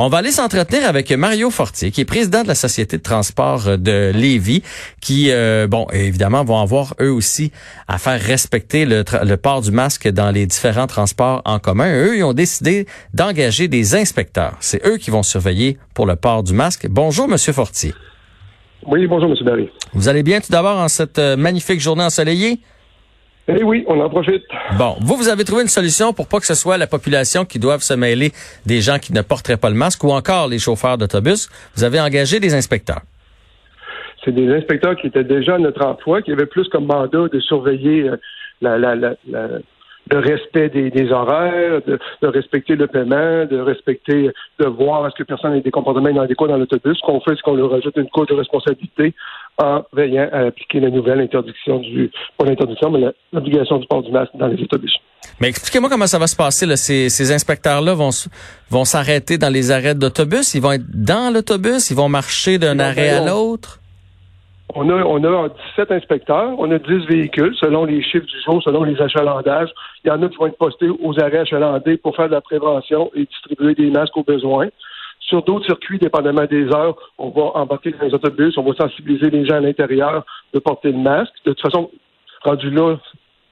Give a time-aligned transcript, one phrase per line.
[0.00, 3.76] On va aller s'entretenir avec Mario Fortier, qui est président de la Société de transport
[3.78, 4.62] de Lévis,
[5.00, 7.50] qui, euh, bon, évidemment, vont avoir eux aussi
[7.88, 11.92] à faire respecter le, le, port du masque dans les différents transports en commun.
[11.92, 14.54] Eux, ils ont décidé d'engager des inspecteurs.
[14.60, 16.86] C'est eux qui vont surveiller pour le port du masque.
[16.88, 17.92] Bonjour, Monsieur Fortier.
[18.86, 19.36] Oui, bonjour, M.
[19.44, 19.68] Barry.
[19.94, 22.60] Vous allez bien tout d'abord en cette euh, magnifique journée ensoleillée?
[23.48, 24.44] Eh oui, on en profite.
[24.76, 27.58] Bon, vous, vous avez trouvé une solution pour pas que ce soit la population qui
[27.58, 28.32] doive se mêler
[28.66, 31.48] des gens qui ne porteraient pas le masque ou encore les chauffeurs d'autobus.
[31.74, 33.00] Vous avez engagé des inspecteurs.
[34.22, 37.40] C'est des inspecteurs qui étaient déjà à notre emploi, qui avaient plus comme mandat de
[37.40, 38.16] surveiller euh,
[38.60, 39.14] la, la, la,
[40.10, 45.54] le respect des, horaires, de, respecter le paiement, de respecter, de voir est-ce que personne
[45.54, 46.98] n'a des comportements inadéquats dans l'autobus.
[46.98, 49.14] Ce qu'on fait, c'est qu'on leur ajoute une cause de responsabilité
[49.58, 53.00] en veillant à appliquer la nouvelle interdiction du, pas l'interdiction, mais
[53.32, 54.94] l'obligation du port du masque dans les autobus.
[55.40, 56.66] Mais expliquez-moi comment ça va se passer.
[56.66, 56.76] Là.
[56.76, 58.10] Ces, ces inspecteurs-là vont,
[58.70, 60.54] vont s'arrêter dans les arrêts d'autobus?
[60.54, 61.90] Ils vont être dans l'autobus?
[61.90, 63.80] Ils vont marcher d'un arrêt à l'autre?
[64.74, 68.62] On a, on a 17 inspecteurs, on a 10 véhicules selon les chiffres du jour,
[68.62, 69.70] selon les achalandages.
[70.04, 72.42] Il y en a qui vont être postés aux arrêts achalandés pour faire de la
[72.42, 74.68] prévention et distribuer des masques aux besoins.
[75.20, 79.30] Sur d'autres circuits, dépendamment des heures, on va embarquer dans les autobus, on va sensibiliser
[79.30, 81.32] les gens à l'intérieur de porter le masque.
[81.44, 81.90] De toute façon,
[82.44, 82.96] rendu là,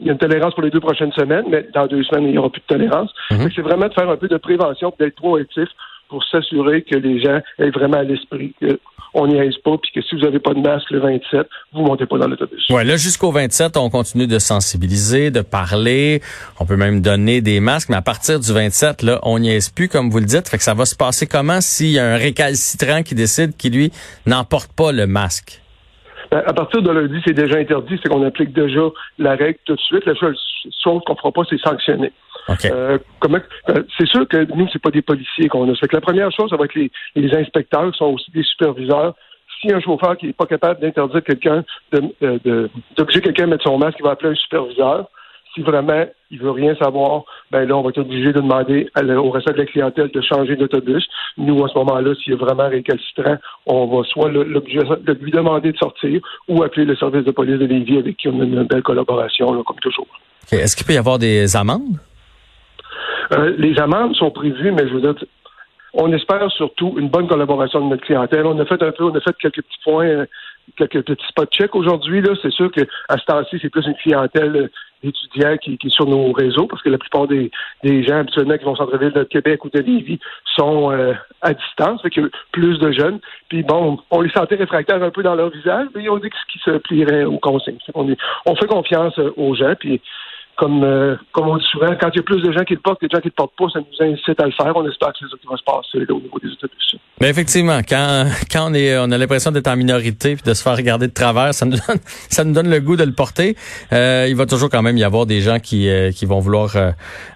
[0.00, 2.32] il y a une tolérance pour les deux prochaines semaines, mais dans deux semaines, il
[2.32, 3.10] n'y aura plus de tolérance.
[3.30, 3.50] Mhm.
[3.54, 5.68] C'est vraiment de faire un peu de prévention, d'être proactif
[6.08, 10.02] pour s'assurer que les gens aient vraiment à l'esprit qu'on n'y aise pas, puis que
[10.02, 12.68] si vous n'avez pas de masque le 27, vous montez pas dans l'autobus.
[12.70, 16.20] Ouais, là jusqu'au 27, on continue de sensibiliser, de parler,
[16.60, 19.70] on peut même donner des masques, mais à partir du 27, là, on n'y aise
[19.70, 20.48] plus, comme vous le dites.
[20.48, 23.74] Fait que ça va se passer comment s'il y a un récalcitrant qui décide qu'il
[23.74, 23.90] lui
[24.26, 25.60] n'emporte pas le masque?
[26.30, 28.80] Ben, à partir de lundi, c'est déjà interdit, c'est qu'on applique déjà
[29.18, 30.04] la règle tout de suite.
[30.06, 30.36] La seule
[30.82, 32.12] chose qu'on fera pas, c'est sanctionner.
[32.66, 33.38] Euh, comment,
[33.70, 35.74] euh, c'est sûr que nous, c'est pas des policiers qu'on a.
[35.74, 38.42] Fait que la première chose, ça va être les, les inspecteurs qui sont aussi des
[38.42, 39.14] superviseurs.
[39.60, 43.46] Si un chauffeur qui n'est pas capable d'interdire quelqu'un, de, euh, de, d'obliger quelqu'un à
[43.46, 45.08] mettre son masque, il va appeler un superviseur.
[45.54, 49.30] Si vraiment il veut rien savoir, ben là, on va être obligé de demander au
[49.30, 51.08] reste de la clientèle de changer d'autobus.
[51.38, 55.78] Nous, à ce moment-là, s'il est vraiment récalcitrant, on va soit le, lui demander de
[55.78, 58.82] sortir ou appeler le service de police de Lévis avec qui on a une belle
[58.82, 60.06] collaboration, comme toujours.
[60.52, 61.98] Est-ce qu'il peut y avoir des amendes?
[63.32, 65.14] Euh, les amendes sont prévues, mais je veux dire,
[65.94, 68.46] on espère surtout une bonne collaboration de notre clientèle.
[68.46, 70.26] On a fait un peu, on a fait quelques petits points, euh,
[70.76, 72.20] quelques petits spots checks aujourd'hui.
[72.20, 74.68] Là, c'est sûr que à ce temps-ci, c'est plus une clientèle euh,
[75.02, 77.50] étudiante qui, est sur nos réseaux, parce que la plupart des,
[77.82, 80.18] des gens habituellement qui vont centre-ville de Québec ou de Lévis
[80.56, 80.90] sont
[81.42, 82.10] à distance, fait
[82.50, 83.20] plus de jeunes.
[83.48, 86.30] Puis bon, on les sentait réfractaires un peu dans leur visage, mais ils ont dit
[86.30, 87.78] que ce qui se plierait aux consignes.
[87.94, 88.08] On,
[88.46, 90.00] on fait confiance aux gens, puis
[90.56, 92.80] comme, euh, comme on dit souvent, quand il y a plus de gens qui le
[92.80, 94.72] portent que de gens qui le portent pas, ça nous incite à le faire.
[94.74, 96.96] On espère que c'est ça qui va se passer là, au niveau des autobus.
[97.20, 100.62] Mais effectivement, quand, quand on est, on a l'impression d'être en minorité puis de se
[100.62, 101.98] faire regarder de travers, ça nous donne,
[102.30, 103.56] ça nous donne le goût de le porter.
[103.92, 106.76] Euh, il va toujours quand même y avoir des gens qui, euh, qui vont vouloir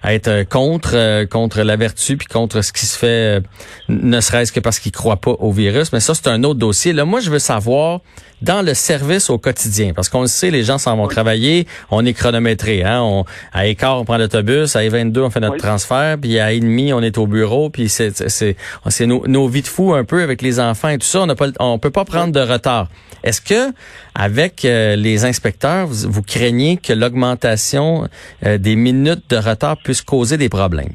[0.03, 3.43] être contre, contre la vertu puis contre ce qui se fait,
[3.87, 5.93] ne serait-ce que parce qu'ils croient pas au virus.
[5.93, 6.93] Mais ça, c'est un autre dossier.
[6.93, 8.01] Là, moi, je veux savoir
[8.41, 12.05] dans le service au quotidien, parce qu'on le sait, les gens s'en vont travailler, on
[12.05, 13.10] est chronométré, hein, on,
[13.53, 17.01] à écart, on prend l'autobus, à 22 on fait notre transfert, puis à demi on
[17.01, 18.55] est au bureau, puis c'est, c'est,
[18.89, 21.25] c'est nos, nos, vies de fou un peu avec les enfants et tout ça, on
[21.25, 22.87] n'a pas, on peut pas prendre de retard.
[23.23, 23.73] Est-ce que,
[24.15, 28.07] avec euh, les inspecteurs, vous, craignez que l'augmentation
[28.45, 30.93] euh, des minutes de retard puisse causer des problèmes?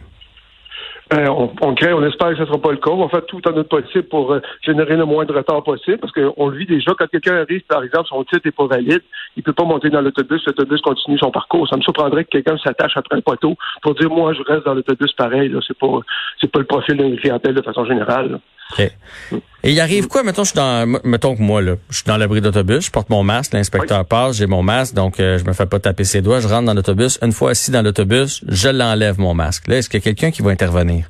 [1.08, 2.90] Ben, on, on, crée, on espère que ce ne sera pas le cas.
[2.90, 5.98] On va faire tout en notre possible pour euh, générer le moins de retard possible
[5.98, 6.92] parce qu'on le vit déjà.
[6.98, 9.02] Quand quelqu'un arrive, par exemple, son titre n'est pas valide,
[9.36, 11.68] il peut pas monter dans l'autobus, l'autobus continue son parcours.
[11.68, 14.74] Ça me surprendrait que quelqu'un s'attache après un poteau pour dire moi je reste dans
[14.74, 15.48] l'autobus pareil.
[15.48, 16.00] Là, c'est pas
[16.52, 18.40] pas le profil d'une clientèle de façon générale.
[18.78, 22.16] Et il arrive quoi, mettons, je suis dans, mettons que moi, là, je suis dans
[22.16, 25.52] l'abri d'autobus, je porte mon masque, l'inspecteur passe, j'ai mon masque, donc euh, je me
[25.52, 27.18] fais pas taper ses doigts, je rentre dans l'autobus.
[27.22, 29.68] Une fois assis dans l'autobus, je l'enlève mon masque.
[29.68, 31.06] Là, est-ce qu'il y a quelqu'un qui va intervenir?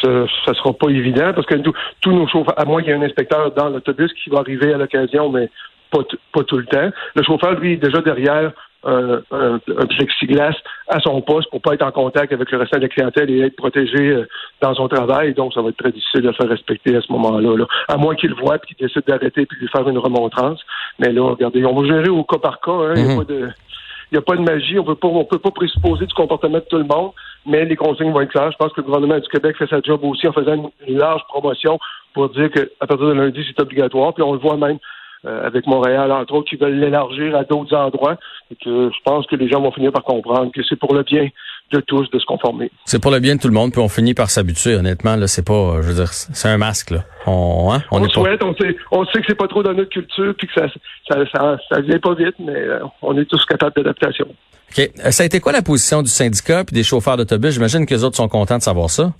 [0.00, 1.54] Ce, ça sera pas évident parce que
[2.00, 4.74] tous nos chauffeurs, à moins qu'il y ait un inspecteur dans l'autobus qui va arriver
[4.74, 5.48] à l'occasion, mais
[5.90, 6.00] pas,
[6.32, 6.90] pas tout le temps.
[7.14, 8.52] Le chauffeur, lui, est déjà derrière
[8.84, 10.56] un, un, plexiglas
[10.88, 13.40] à son poste pour pas être en contact avec le reste de la clientèle et
[13.40, 14.28] être protégé euh,
[14.64, 15.34] dans son travail.
[15.34, 17.56] Donc, ça va être très difficile de faire respecter à ce moment-là.
[17.56, 17.66] Là.
[17.88, 20.60] À moins qu'il le voit et qu'il décide d'arrêter puis de lui faire une remontrance.
[20.98, 22.72] Mais là, regardez, on va gérer au cas par cas.
[22.72, 22.94] Hein.
[22.96, 23.18] Il n'y a, mhm.
[23.18, 23.48] pas de,
[24.16, 24.78] a pas de magie.
[24.78, 27.12] On peut pas, on peut pas présupposer du comportement de tout le monde,
[27.46, 28.52] mais les consignes vont être claires.
[28.52, 31.22] Je pense que le gouvernement du Québec fait sa job aussi en faisant une, large
[31.28, 31.78] promotion
[32.14, 34.14] pour dire qu'à partir de lundi, c'est obligatoire.
[34.14, 34.78] Puis on le voit même
[35.26, 38.16] euh, avec Montréal, entre autres, qui veulent l'élargir à d'autres endroits.
[38.50, 41.02] Et que je pense que les gens vont finir par comprendre que c'est pour le
[41.02, 41.28] bien
[41.72, 42.70] de tous de se conformer.
[42.84, 44.74] C'est pour le bien de tout le monde, puis on finit par s'habituer.
[44.74, 46.90] Honnêtement, là, c'est pas, je veux dire, c'est un masque.
[46.90, 47.04] Là.
[47.26, 47.82] On, hein?
[47.90, 50.46] on, on souhaite, on sait, on sait que c'est pas trop dans notre culture, puis
[50.46, 50.68] que ça,
[51.08, 54.26] ça, ça, ça vient pas vite, mais euh, on est tous capables d'adaptation.
[54.76, 54.90] OK.
[55.04, 57.54] Euh, ça a été quoi la position du syndicat puis des chauffeurs d'autobus?
[57.54, 59.12] J'imagine que les autres sont contents de savoir ça.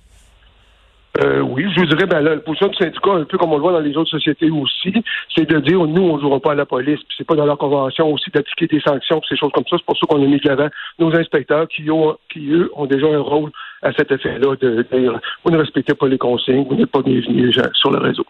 [1.21, 3.61] Euh, oui, je vous dirais, ben, la position du syndicat, un peu comme on le
[3.61, 4.93] voit dans les autres sociétés aussi,
[5.33, 7.45] c'est de dire, nous, on ne jouera pas à la police, puis c'est pas dans
[7.45, 9.77] leur convention aussi d'appliquer des sanctions, puis ces choses comme ça.
[9.77, 10.67] C'est pour ça qu'on a mis de l'avant
[10.99, 13.51] nos inspecteurs qui, ont, qui, eux, ont déjà un rôle
[13.81, 17.57] à cet effet-là de dire, vous ne respectez pas les consignes, vous n'êtes pas bienvenus
[17.73, 18.25] sur le réseau.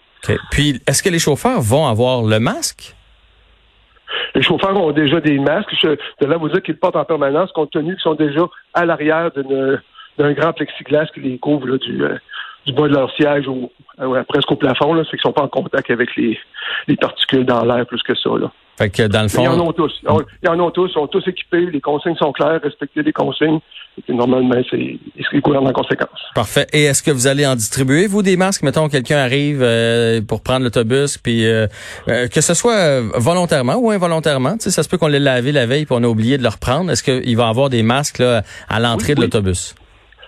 [0.52, 2.96] Puis, est-ce que les chauffeurs vont avoir le masque?
[4.36, 5.74] Les chauffeurs ont déjà des masques.
[5.82, 8.42] Je, de là vous dire qu'ils portent en permanence, compte tenu qu'ils sont déjà
[8.74, 12.18] à l'arrière d'un grand plexiglas qui les couvre là, du, euh,
[12.66, 13.46] du bas de leur siège
[14.00, 16.38] euh, presque au plafond, là, c'est qu'ils sont pas en contact avec les,
[16.88, 18.30] les particules dans l'air plus que ça.
[18.38, 18.52] Là.
[18.78, 19.42] Fait que dans le fond.
[19.42, 20.02] Ils en ont tous.
[20.44, 23.60] Ils en ont tous, ils sont tous équipés, les consignes sont claires, respecter les consignes.
[24.10, 25.00] Et normalement, c'est
[25.32, 26.20] ils gouvernent en conséquence.
[26.34, 26.68] Parfait.
[26.74, 28.64] Et est-ce que vous allez en distribuer, vous, des masques?
[28.64, 31.68] Mettons, quelqu'un arrive euh, pour prendre l'autobus, puis euh,
[32.06, 35.96] que ce soit volontairement ou involontairement, ça se peut qu'on l'ait lavé la veille puis
[35.98, 36.92] on a oublié de le reprendre.
[36.92, 39.76] Est-ce qu'il va y avoir des masques là, à l'entrée de l'autobus?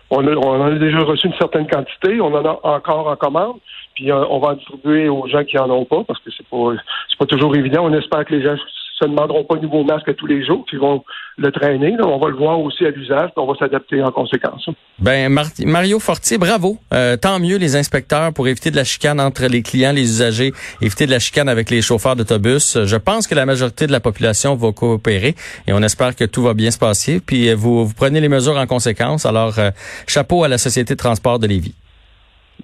[0.09, 3.57] On, en a déjà reçu une certaine quantité, on en a encore en commande,
[3.93, 6.73] puis euh, on va distribuer aux gens qui en ont pas, parce que c'est pas
[7.09, 7.85] c'est pas toujours évident.
[7.85, 8.55] On espère que les gens
[8.99, 11.03] se demanderont pas de nouveaux masques tous les jours, qu'ils vont
[11.37, 11.95] le traîner.
[12.03, 14.67] On va le voir aussi à l'usage, on va s'adapter en conséquence.
[14.99, 15.29] Ben
[15.65, 16.77] Mario Fortier, bravo.
[16.93, 20.51] Euh, tant mieux les inspecteurs pour éviter de la chicane entre les clients, les usagers,
[20.81, 22.77] éviter de la chicane avec les chauffeurs d'autobus.
[22.83, 25.35] Je pense que la majorité de la population va coopérer
[25.67, 27.21] et on espère que tout va bien se passer.
[27.25, 29.25] Puis euh, vous, vous prenez les mesures en conséquence.
[29.25, 29.69] Alors, euh,
[30.07, 31.75] chapeau à la Société de transport de Lévis.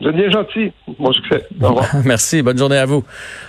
[0.02, 0.72] Vous êtes bien gentil.
[1.00, 1.46] Bon succès.
[1.62, 1.88] Au revoir.
[2.06, 2.42] Merci.
[2.42, 3.04] Bonne journée à vous.